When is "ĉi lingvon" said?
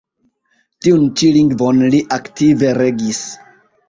1.19-1.83